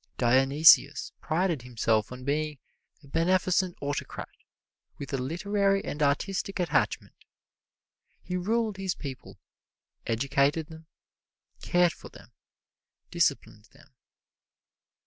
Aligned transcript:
Dionysius 0.17 1.11
prided 1.21 1.61
himself 1.61 2.11
on 2.11 2.23
being 2.23 2.57
a 3.03 3.07
Beneficent 3.07 3.77
Autocrat, 3.83 4.29
with 4.97 5.13
a 5.13 5.17
literary 5.19 5.85
and 5.85 6.01
artistic 6.01 6.59
attachment. 6.59 7.13
He 8.23 8.35
ruled 8.35 8.77
his 8.77 8.95
people, 8.95 9.37
educated 10.07 10.69
them, 10.69 10.87
cared 11.61 11.93
for 11.93 12.09
them, 12.09 12.31
disciplined 13.11 13.65
them. 13.73 13.93